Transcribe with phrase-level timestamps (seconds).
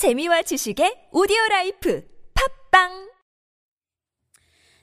[0.00, 3.10] 재미와 지식의 오디오 라이프 팟빵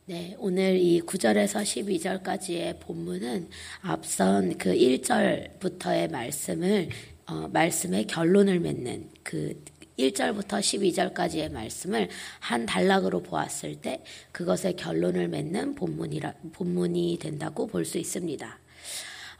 [0.06, 3.50] 네, 오늘 이 9절에서 12절까지의 본문은
[3.82, 6.90] 앞선 그 1절부터의 말씀을
[7.26, 9.60] 어, 말씀의 결론을 맺는 그
[9.98, 12.10] 1절부터 12절까지의 말씀을
[12.40, 18.60] 한 단락으로 보았을 때 그것의 결론을 맺는 본문이라 본문이 된다고 볼 수 있습니다.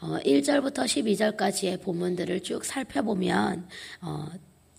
[0.02, 3.70] 어, 1절부터 12절까지의 본문들을 쭉 살펴보면
[4.02, 4.26] 어,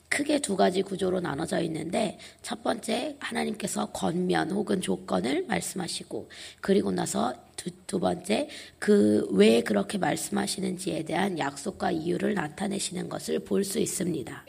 [0.08, 7.34] 크게 두 가지 구조로 나눠져 있는데 첫 번째 하나님께서 권면 혹은 조건을 말씀하시고 그리고 나서
[7.56, 8.48] 두, 두 번째
[8.78, 14.44] 그 왜 그렇게 말씀하시는지에 대한 약속과 이유를 나타내시는 것을 볼 수 있습니다.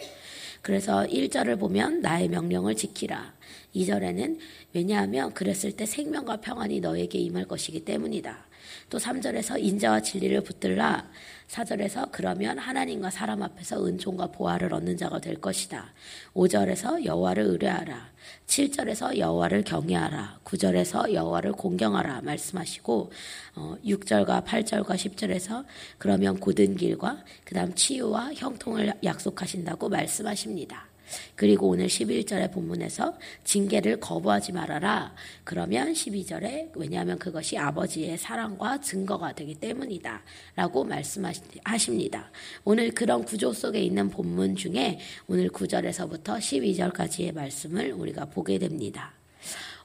[0.62, 3.34] 그래서 1절을 보면 나의 명령을 지키라.
[3.76, 4.38] 2절에는
[4.74, 8.49] 왜냐하면 그랬을 때 생명과 평안이 너에게 임할 것이기 때문이다.
[8.90, 11.08] 또 3절에서 인자와 진리를 붙들라.
[11.48, 15.94] 4절에서 그러면 하나님과 사람 앞에서 은총과 보화를 얻는 자가 될 것이다.
[16.34, 18.10] 5절에서 여호와를 의뢰하라.
[18.48, 20.40] 7절에서 여호와를 경외하라.
[20.44, 23.12] 9절에서 여호와를 공경하라 말씀하시고
[23.56, 25.66] 어, 6절과 8절과 10절에서
[25.98, 30.89] 그러면 고든 길과 그다음 치유와 형통을 약속하신다고 말씀하십니다.
[31.36, 35.14] 그리고 오늘 11절의 본문에서 징계를 거부하지 말아라.
[35.44, 40.22] 그러면 12절에 왜냐하면 그것이 아버지의 사랑과 증거가 되기 때문이다.
[40.56, 42.32] 라고 말씀하십니다.
[42.64, 49.14] 오늘 그런 구조 속에 있는 본문 중에 오늘 9절에서부터 12절까지의 말씀을 우리가 보게 됩니다.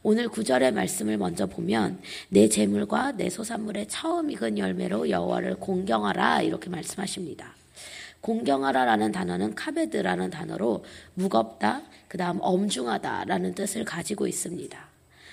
[0.06, 6.68] 오늘 구절의 말씀을 먼저 보면 내 재물과 내 소산물의 처음 익은 열매로 여호와를 공경하라 이렇게
[6.68, 7.54] 말씀하십니다.
[8.24, 14.78] 공경하라라는 단어는 카베드라는 단어로 무겁다, 그 다음 엄중하다라는 뜻을 가지고 있습니다.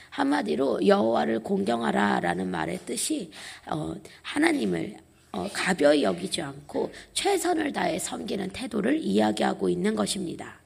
[0.10, 3.32] 한마디로 여호와를 공경하라라는 말의 뜻이
[3.68, 4.98] 어, 하나님을
[5.32, 10.61] 어, 가벼이 여기지 않고 최선을 다해 섬기는 태도를 이야기하고 있는 것입니다.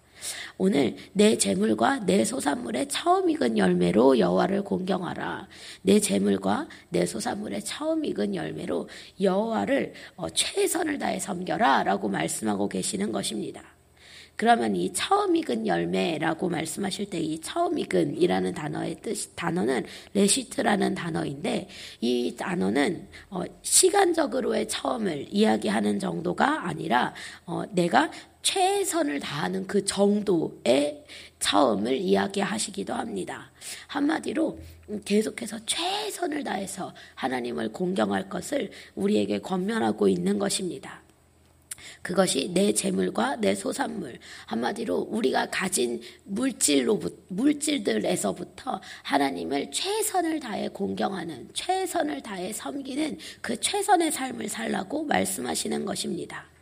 [0.57, 5.47] 오늘 내 재물과 내 소산물의 처음 익은 열매로 여호와를 공경하라.
[5.81, 8.87] 내 재물과 내 소산물의 처음 익은 열매로
[9.21, 13.63] 여호와를 어, 최선을 다해 섬겨라라고 말씀하고 계시는 것입니다.
[14.35, 21.67] 그러면 이 처음 익은 열매라고 말씀하실 때 이 처음 익은이라는 단어의 뜻 단어는 레시트라는 단어인데
[22.01, 27.13] 이 단어는 어, 시간적으로의 처음을 이야기하는 정도가 아니라
[27.45, 28.11] 어, 내가
[28.45, 31.03] 최선을 다하는 그 정도의
[31.39, 33.51] 처음을 이야기하시기도 합니다.
[33.87, 34.59] 한마디로
[35.03, 41.01] 계속해서 최선을 다해서 하나님을 공경할 것을 우리에게 권면하고 있는 것입니다.
[42.03, 52.21] 그것이 내 재물과 내 소산물 한마디로 우리가 가진 물질로 물질들에서부터 하나님을 최선을 다해 공경하는 최선을
[52.21, 56.54] 다해 섬기는 그 최선의 삶을 살라고 말씀하시는 것입니다.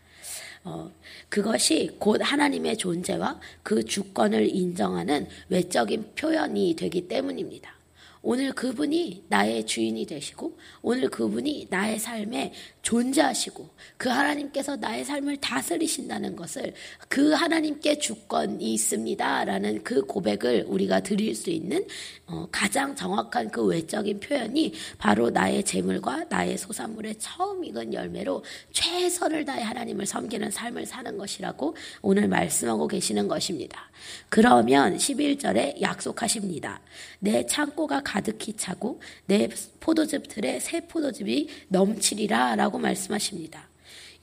[0.63, 0.91] 어,
[1.29, 7.82] 그것이 곧 하나님의 존재와 그 주권을 인정하는 외적인 표현이 되기 때문입니다.
[8.25, 16.37] 오늘 그분이 나의 주인이 되시고 오늘 그분이 나의 삶에 존재하시고 그 하나님께서 나의 삶을 다스리신다는
[16.37, 16.73] 것을
[17.09, 21.85] 그 하나님께 주권이 있습니다라는 그 고백을 우리가 드릴 수 있는
[22.25, 29.43] 어, 가장 정확한 그 외적인 표현이 바로 나의 재물과 나의 소산물의 처음 익은 열매로 최선을
[29.43, 33.91] 다해 하나님을 섬기는 삶을 사는 것이라고 오늘 말씀하고 계시는 것입니다.
[34.29, 36.81] 그러면 11절에 약속하십니다.
[37.19, 43.67] 내 창고가 가득히 차고 내 포도즙 틀에 새 포도즙이 넘치리라 라고 말씀하십니다.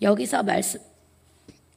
[0.00, 0.80] 여기서 말씀,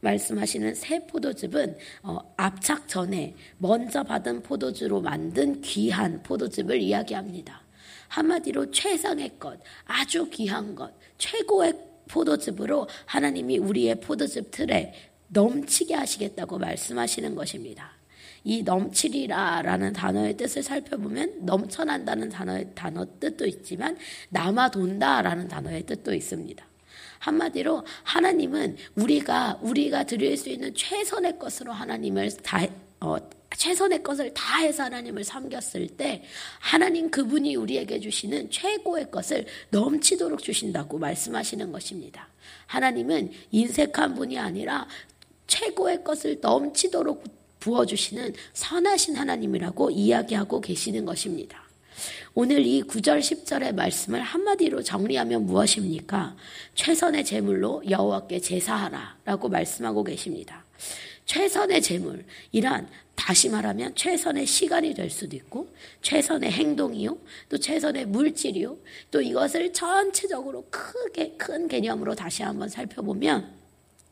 [0.02, 7.64] 말씀하시는 새 포도즙은 어, 압착 전에 먼저 받은 포도주로 만든 귀한 포도즙을 이야기합니다.
[8.10, 11.74] 한마디로 최상의 것, 아주 귀한 것, 최고의
[12.10, 14.94] 포도즙으로 하나님이 우리의 포도즙 틀에
[15.30, 18.03] 넘치게 하시겠다고 말씀하시는 것입니다.
[18.44, 23.98] 이 넘치리라라는 단어의 뜻을 살펴보면 넘쳐난다는 단어의 단어 뜻도 있지만
[24.30, 26.66] 남아 돈다라는 단어의 뜻도 있습니다.
[27.20, 32.66] 한마디로 하나님은 우리가 우리가 드릴 수 있는 최선의 것으로 하나님을 다
[33.00, 33.18] 어,
[33.56, 36.24] 최선의 것을 다해서 하나님을 섬겼을 때
[36.60, 42.28] 하나님 그분이 우리에게 주시는 최고의 것을 넘치도록 주신다고 말씀하시는 것입니다.
[42.66, 44.88] 하나님은 인색한 분이 아니라
[45.48, 51.64] 최고의 것을 넘치도록 부어주시는 선하신 하나님이라고 이야기하고 계시는 것입니다.
[52.34, 56.36] 오늘 이 9절 10절의 말씀을 한마디로 정리하면 무엇입니까?
[56.76, 60.66] 최선의 제물로 여호와께 제사하라라고 말씀하고 계십니다.
[61.26, 65.70] 최선의 제물이란 다시 말하면 최선의 시간이 될 수도 있고
[66.02, 67.18] 최선의 행동이요
[67.48, 68.78] 또 최선의 물질이요
[69.12, 73.63] 또 이것을 전체적으로 크게 큰 개념으로 다시 한번 살펴보면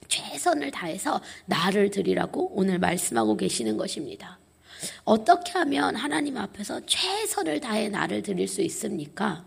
[0.08, 4.40] 최선을 다해서 나를 드리라고 오늘 말씀하고 계시는 것입니다.
[5.04, 9.46] 어떻게 하면 하나님 앞에서 최선을 다해 나를 드릴 수 있습니까?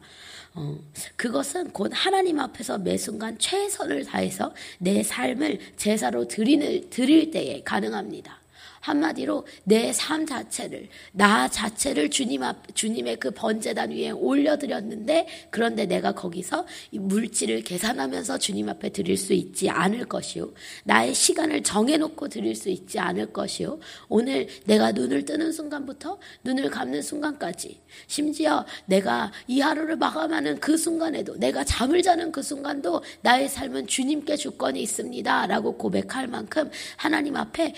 [0.55, 0.79] 어,
[1.17, 8.39] 그것은 곧 하나님 앞에서 매 순간 최선을 다해서 내 삶을 제사로 드리는, 드릴 때에 가능합니다.
[8.85, 16.13] 한마디로 내 삶 자체를 나 자체를 주님 앞 주님의 그 번제단 위에 올려드렸는데 그런데 내가
[16.13, 20.53] 거기서 물질을 계산하면서 주님 앞에 드릴 수 있지 않을 것이요
[20.85, 23.79] 나의 시간을 정해놓고 드릴 수 있지 않을 것이요
[24.09, 31.37] 오늘 내가 눈을 뜨는 순간부터 눈을 감는 순간까지 심지어 내가 이 하루를 마감하는 그 순간에도
[31.39, 37.73] 내가 잠을 자는 그 순간도 나의 삶은 주님께 주권이 있습니다라고 고백할 만큼 하나님 앞에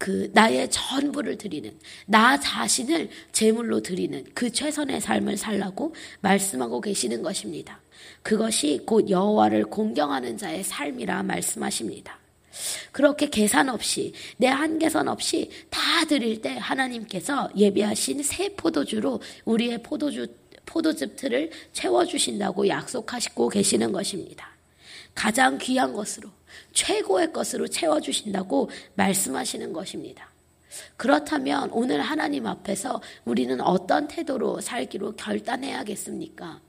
[0.00, 7.82] 그 나의 전부를 드리는 나 자신을 제물로 드리는 그 최선의 삶을 살라고 말씀하고 계시는 것입니다.
[8.22, 12.18] 그것이 곧 여호와를 공경하는 자의 삶이라 말씀하십니다.
[12.92, 20.26] 그렇게 계산 없이 내 한계선 없이 다 드릴 때 하나님께서 예비하신 새 포도주로 우리의 포도주
[20.64, 24.49] 포도즙 틀을 채워 주신다고 약속하시고 계시는 것입니다.
[25.14, 26.30] 가장 귀한 것으로
[26.72, 30.30] 최고의 것으로 채워주신다고 말씀하시는 것입니다.
[30.96, 36.60] 그렇다면 오늘 하나님 앞에서 우리는 어떤 태도로 살기로 결단해야겠습니까?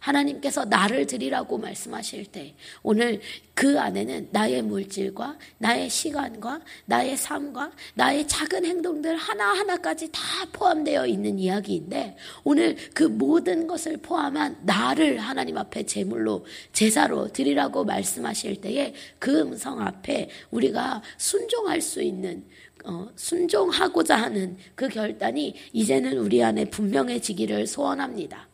[0.00, 3.20] 하나님께서 나를 드리라고 말씀하실 때 오늘
[3.54, 10.20] 그 안에는 나의 물질과 나의 시간과 나의 삶과 나의 작은 행동들 하나하나까지 다
[10.52, 18.60] 포함되어 있는 이야기인데 오늘 그 모든 것을 포함한 나를 하나님 앞에 제물로 제사로 드리라고 말씀하실
[18.60, 22.44] 때에 그 음성 앞에 우리가 순종할 수 있는
[22.84, 28.48] 어, 순종하고자 하는 그 결단이 이제는 우리 안에 분명해지기를 소원합니다.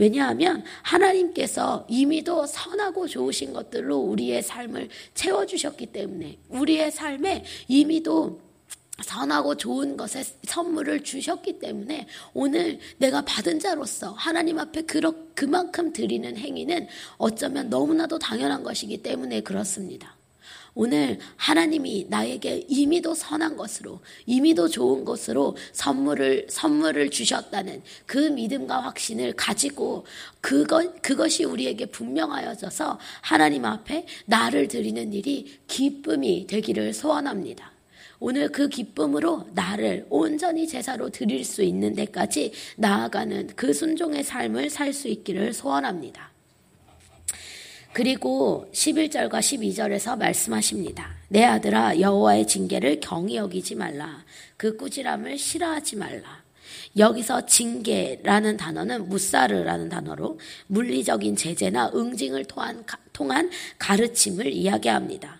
[0.00, 8.40] 왜냐하면 하나님께서 이미도 선하고 좋으신 것들로 우리의 삶을 채워주셨기 때문에 우리의 삶에 이미도
[9.02, 14.84] 선하고 좋은 것에 선물을 주셨기 때문에 오늘 내가 받은 자로서 하나님 앞에
[15.34, 16.88] 그만큼 드리는 행위는
[17.18, 20.16] 어쩌면 너무나도 당연한 것이기 때문에 그렇습니다.
[20.74, 29.32] 오늘 하나님이 나에게 이미도 선한 것으로 이미도 좋은 것으로 선물을 선물을 주셨다는 그 믿음과 확신을
[29.34, 30.06] 가지고
[30.40, 37.72] 그것 그것이 우리에게 분명하여져서 하나님 앞에 나를 드리는 일이 기쁨이 되기를 소원합니다.
[38.22, 44.92] 오늘 그 기쁨으로 나를 온전히 제사로 드릴 수 있는 데까지 나아가는 그 순종의 삶을 살
[44.92, 46.29] 수 있기를 소원합니다.
[47.92, 51.16] 그리고 11절과 12절에서 말씀하십니다.
[51.28, 54.24] 내 아들아 여호와의 징계를 경히 여기지 말라.
[54.56, 56.40] 그 꾸지람을 싫어하지 말라.
[56.96, 60.38] 여기서 징계라는 단어는 무사르라는 단어로
[60.68, 65.39] 물리적인 제재나 응징을 통한, 가르침을 이야기합니다.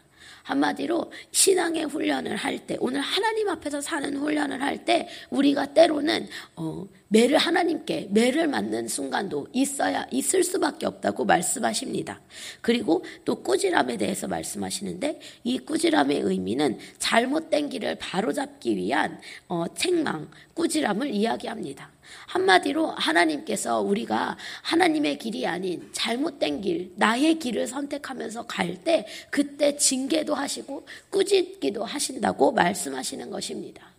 [0.50, 6.86] 한마디로 신앙의 훈련을 할 때, 오늘 하나님 앞에서 사는 훈련을 할 때, 우리가 때로는, 어,
[7.12, 12.20] 매를 하나님께 매를 맞는 순간도 있어야 있을 수밖에 없다고 말씀하십니다.
[12.60, 21.10] 그리고 또 꾸지람에 대해서 말씀하시는데 이 꾸지람의 의미는 잘못된 길을 바로잡기 위한 어, 책망, 꾸지람을
[21.10, 21.90] 이야기합니다.
[22.26, 30.34] 한마디로 하나님께서 우리가 하나님의 길이 아닌 잘못된 길, 나의 길을 선택하면서 갈 때 그때 징계도
[30.34, 33.90] 하시고 꾸짖기도 하신다고 말씀하시는 것입니다.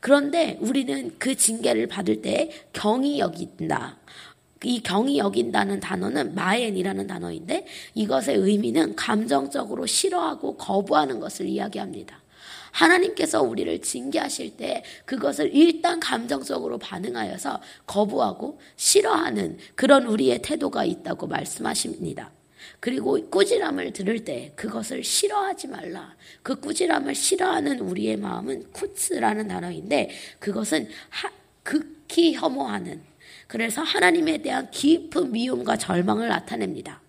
[0.00, 3.98] 그런데 우리는 그 징계를 받을 때 경이 여긴다.
[4.64, 12.23] 이 경이 여긴다는 단어는 마엔이라는 단어인데 이것의 의미는 감정적으로 싫어하고 거부하는 것을 이야기합니다.
[12.74, 22.32] 하나님께서 우리를 징계하실 때 그것을 일단 감정적으로 반응하여서 거부하고 싫어하는 그런 우리의 태도가 있다고 말씀하십니다.
[22.80, 26.16] 그리고 꾸지람을 들을 때 그것을 싫어하지 말라.
[26.42, 31.30] 그 꾸지람을 싫어하는 우리의 마음은 쿠츠라는 단어인데 그것은 하,
[31.62, 33.02] 극히 혐오하는
[33.46, 37.03] 그래서 하나님에 대한 깊은 미움과 절망을 나타냅니다.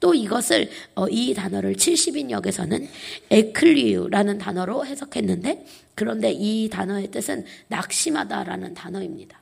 [0.00, 2.88] 또 이것을 어, 이 단어를 70인 역에서는
[3.30, 9.40] 에클리우라는 단어로 해석했는데 그런데 이 단어의 뜻은 낙심하다라는 단어입니다.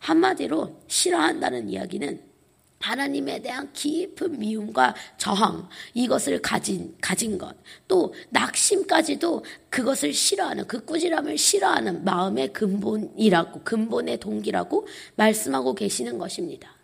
[0.00, 2.32] 한마디로 싫어한다는 이야기는
[2.82, 7.54] 하나님에 대한 깊은 미움과 저항, 이것을 가진, 가진 것,
[7.86, 16.81] 또 낙심까지도 그것을 싫어하는, 그 꾸지람을 싫어하는 마음의 근본이라고, 근본의 동기라고 말씀하고 계시는 것입니다.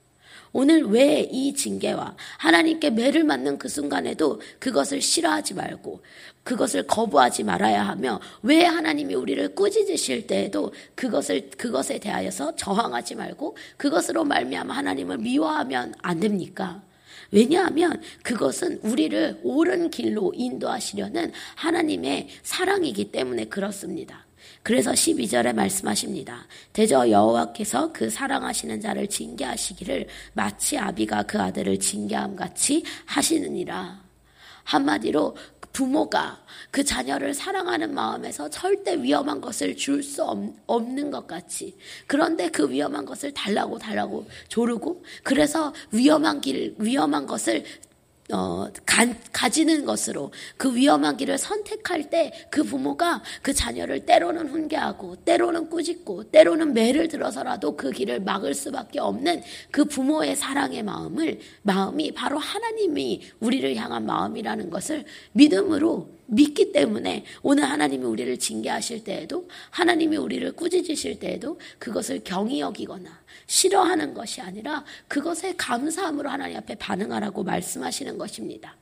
[0.52, 6.02] 오늘 왜 이 징계와 하나님께 매를 맞는 그 순간에도 그것을 싫어하지 말고
[6.42, 14.24] 그것을 거부하지 말아야 하며 왜 하나님이 우리를 꾸짖으실 때에도 그것을 그것에 대하여서 저항하지 말고 그것으로
[14.24, 16.82] 말미암아 하나님을 미워하면 안 됩니까?
[17.30, 24.27] 왜냐하면 그것은 우리를 옳은 길로 인도하시려는 하나님의 사랑이기 때문에 그렇습니다.
[24.68, 26.46] 그래서 12절에 말씀하십니다.
[26.74, 34.04] 대저 여호와께서 그 사랑하시는 자를 징계하시기를 마치 아비가 그 아들을 징계함 같이 하시느니라.
[34.64, 35.34] 한마디로
[35.72, 40.22] 부모가 그 자녀를 사랑하는 마음에서 절대 위험한 것을 줄 수
[40.66, 41.74] 없는 것 같이
[42.06, 47.64] 그런데 그 위험한 것을 달라고 달라고 조르고 그래서 위험한 길 위험한 것을
[48.32, 55.16] 어, 가, 가지는 것으로 그 위험한 길을 선택할 때 그 부모가 그 자녀를 때로는 훈계하고
[55.16, 62.12] 때로는 꾸짖고 때로는 매를 들어서라도 그 길을 막을 수밖에 없는 그 부모의 사랑의 마음을 마음이
[62.12, 70.16] 바로 하나님이 우리를 향한 마음이라는 것을 믿음으로 믿기 때문에 오늘 하나님이 우리를 징계하실 때에도 하나님이
[70.18, 73.10] 우리를 꾸짖으실 때에도 그것을 경히 여기거나
[73.46, 78.76] 싫어하는 것이 아니라 그것에 감사함으로 하나님 앞에 반응하라고 말씀하시는 것입니다.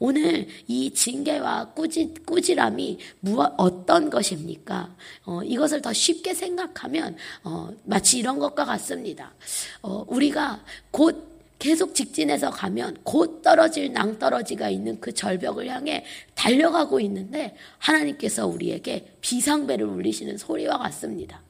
[0.00, 4.96] 오늘 이 징계와 꾸지, 꾸지람이 무엇, 어떤 것입니까?
[5.24, 9.32] 어, 이것을 더 쉽게 생각하면, 어, 마치 이런 것과 같습니다.
[9.80, 11.31] 어, 우리가 곧
[11.62, 16.04] 계속 직진해서 가면 곧 떨어질 낭떠러지가 있는 그 절벽을 향해
[16.34, 21.40] 달려가고 있는데 하나님께서 우리에게 비상벨을 울리시는 소리와 같습니다.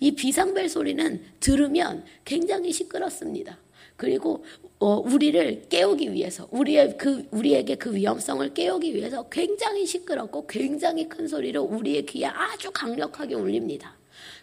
[0.00, 3.58] 이 비상벨 소리는 들으면 굉장히 시끄럽습니다.
[3.96, 4.42] 그리고
[4.78, 11.28] 어, 우리를 깨우기 위해서 우리의 그 우리에게 그 위험성을 깨우기 위해서 굉장히 시끄럽고 굉장히 큰
[11.28, 13.97] 소리로 우리의 귀에 아주 강력하게 울립니다.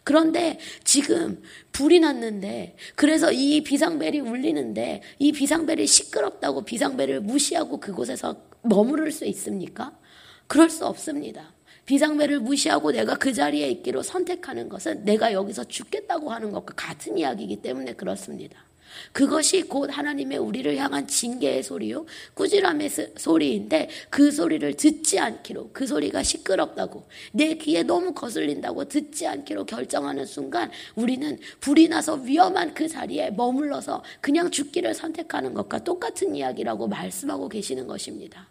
[0.06, 9.12] 그런데 지금 불이 났는데 그래서 이 비상벨이 울리는데 이 비상벨이 시끄럽다고 비상벨을 무시하고 그곳에서 머무를
[9.12, 9.98] 수 있습니까?
[10.46, 11.54] 그럴 수 없습니다.
[11.86, 17.64] 비상벨을 무시하고 내가 그 자리에 있기로 선택하는 것은 내가 여기서 죽겠다고 하는 것과 같은 이야기이기
[17.64, 18.64] 때문에 그렇습니다.
[19.12, 26.24] 그것이 곧 하나님의 우리를 향한 징계의 소리요, 꾸지람의 소리인데 그 소리를 듣지 않기로 그 소리가
[26.24, 33.32] 시끄럽다고 내 귀에 너무 거슬린다고 듣지 않기로 결정하는 순간 우리는 불이 나서 위험한 그 자리에
[33.32, 38.48] 머물러서 그냥 죽기를 선택하는 것과 똑같은 이야기라고 말씀하고 계시는 것입니다.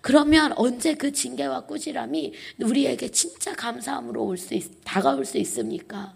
[0.00, 6.14] 그러면 언제 그 징계와 꾸지람이 우리에게 진짜 감사함으로 올 수 다가올 수 있습니까?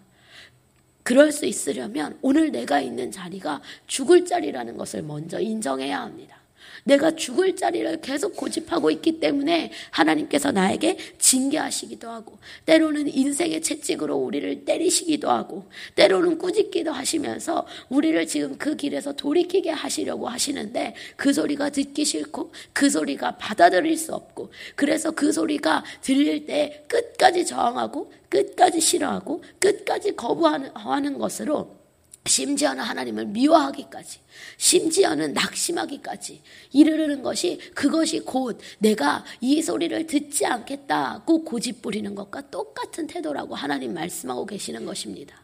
[1.02, 6.39] 그럴 수 있으려면 오늘 내가 있는 자리가 죽을 자리라는 것을 먼저 인정해야 합니다.
[6.84, 14.64] 내가 죽을 자리를 계속 고집하고 있기 때문에 하나님께서 나에게 징계하시기도 하고, 때로는 인생의 채찍으로 우리를
[14.64, 22.04] 때리시기도 하고, 때로는 꾸짖기도 하시면서 우리를 지금 그 길에서 돌이키게 하시려고 하시는데 그 소리가 듣기
[22.04, 29.42] 싫고 그 소리가 받아들일 수 없고, 그래서 그 소리가 들릴 때 끝까지 저항하고 끝까지 싫어하고
[29.58, 31.79] 끝까지 거부하는 것으로
[32.26, 34.20] 심지어는 하나님을 미워하기까지,
[34.58, 43.06] 심지어는 낙심하기까지 이르르는 것이 그것이 곧 내가 이 소리를 듣지 않겠다고 고집 부리는 것과 똑같은
[43.06, 45.40] 태도라고 하나님 말씀하고 계시는 것입니다.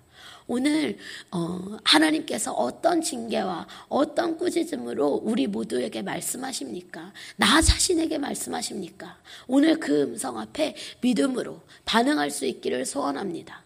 [0.48, 0.96] 오늘
[1.32, 7.12] 어, 하나님께서 어떤 징계와 어떤 꾸짖음으로 우리 모두에게 말씀하십니까?
[7.36, 9.18] 나 자신에게 말씀하십니까?
[9.48, 13.65] 오늘 그 음성 앞에 믿음으로 반응할 수 있기를 소원합니다.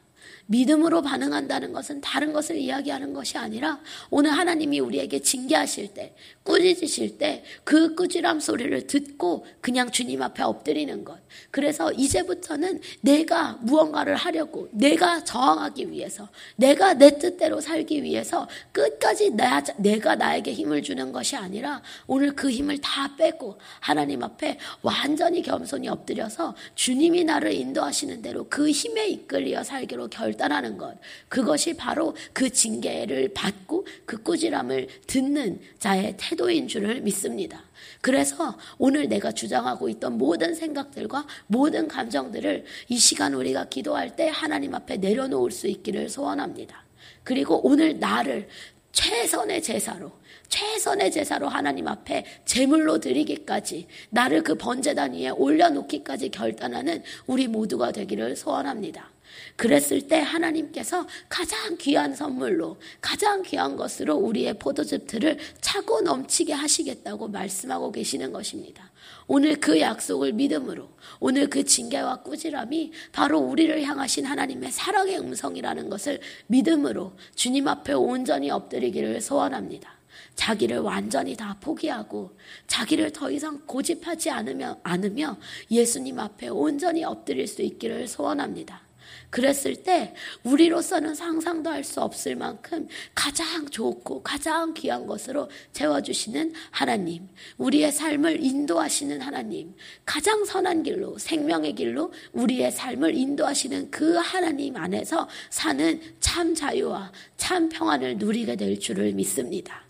[0.51, 3.81] 믿음으로 반응한다는 것은 다른 것을 이야기하는 것이 아니라
[4.11, 11.05] 오늘 하나님이 우리에게 징계하실 때, 꾸짖으실 때 그 꾸지람 소리를 듣고 그냥 주님 앞에 엎드리는
[11.05, 11.19] 것.
[11.51, 19.63] 그래서 이제부터는 내가 무언가를 하려고, 내가 저항하기 위해서, 내가 내 뜻대로 살기 위해서 끝까지 나,
[19.77, 25.89] 내가 나에게 힘을 주는 것이 아니라 오늘 그 힘을 다 빼고 하나님 앞에 완전히 겸손히
[25.89, 30.97] 엎드려서 주님이 나를 인도하시는 대로 그 힘에 이끌려 살기로 결 결단하는 것.
[31.29, 37.63] 그것이 바로 그 징계를 받고 그 꾸지람을 듣는 자의 태도인 줄을 믿습니다.
[38.01, 44.75] 그래서 오늘 내가 주장하고 있던 모든 생각들과 모든 감정들을 이 시간 우리가 기도할 때 하나님
[44.75, 46.85] 앞에 내려놓을 수 있기를 소원합니다.
[47.23, 48.49] 그리고 오늘 나를
[48.93, 50.13] 최선의 제사로
[50.49, 58.35] 최선의 제사로 하나님 앞에 제물로 드리기까지 나를 그 번제단 위에 올려놓기까지 결단하는 우리 모두가 되기를
[58.35, 59.11] 소원합니다.
[59.57, 67.93] 그랬을 때 하나님께서 가장 귀한 선물로 가장 귀한 것으로 우리의 포도즙들을 차고 넘치게 하시겠다고 말씀하고
[67.93, 68.91] 계시는 것입니다.
[69.27, 76.21] 오늘 그 약속을 믿음으로 오늘 그 징계와 꾸지람이 바로 우리를 향하신 하나님의 사랑의 음성이라는 것을
[76.49, 80.01] 믿음으로 주님 앞에 온전히 엎드리기를 소원합니다.
[80.35, 85.37] 자기를 완전히 다 포기하고 자기를 더 이상 고집하지 않으며, 않으며
[85.71, 88.90] 예수님 앞에 온전히 엎드릴 수 있기를 소원합니다.
[89.31, 97.27] 그랬을 때 우리로서는 상상도 할 수 없을 만큼 가장 좋고 가장 귀한 것으로 채워주시는 하나님,
[97.57, 105.29] 우리의 삶을 인도하시는 하나님, 가장 선한 길로, 생명의 길로 우리의 삶을 인도하시는 그 하나님 안에서
[105.49, 109.90] 사는 참 자유와 참 평안을 누리게 될 줄을 믿습니다.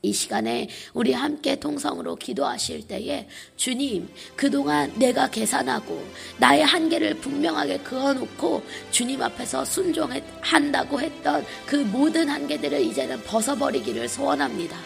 [0.00, 3.26] 이 시간에 우리 함께 통성으로 기도하실 때에
[3.56, 6.06] 주님 그동안 내가 계산하고
[6.38, 8.62] 나의 한계를 분명하게 그어놓고
[8.92, 14.76] 주님 앞에서 순종한다고 했던 그 모든 한계들을 이제는 벗어버리기를 소원합니다.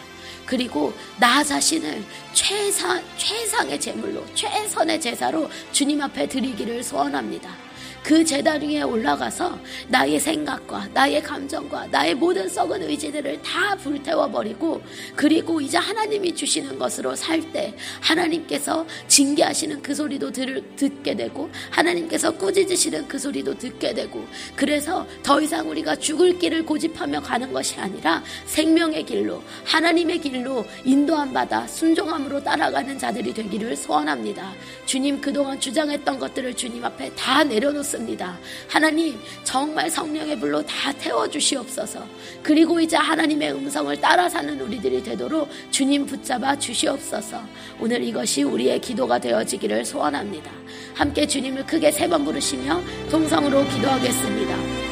[0.47, 2.03] 그리고 나 자신을
[2.33, 7.55] 최상, 최상의 제물로 최선의 제사로 주님 앞에 드리기를 소원합니다.
[8.03, 9.57] 그 재단 위에 올라가서
[9.87, 14.81] 나의 생각과 나의 감정과 나의 모든 썩은 의지들을 다 불태워버리고
[15.15, 22.31] 그리고 이제 하나님이 주시는 것으로 살 때 하나님께서 징계하시는 그 소리도 들, 듣게 되고 하나님께서
[22.37, 28.23] 꾸짖으시는 그 소리도 듣게 되고 그래서 더 이상 우리가 죽을 길을 고집하며 가는 것이 아니라
[28.45, 34.53] 생명의 길로 하나님의 길로 인도함 받아 순종함으로 따라가는 자들이 되기를 소원합니다.
[34.85, 37.92] 주님 그동안 주장했던 것들을 주님 앞에 다 내려놓습니다.
[37.93, 38.37] 없습니다.
[38.67, 42.05] 하나님, 정말 성령의 불로 다 태워주시옵소서.
[42.41, 47.41] 그리고 이제 하나님의 음성을 따라 사는 우리들이 되도록 주님 붙잡아 주시옵소서.
[47.79, 50.51] 오늘 이것이 우리의 기도가 되어지기를 소원합니다.
[50.93, 54.82] 함께 주님을 크게 세 번 부르시며 동성으로 기도하겠습니다.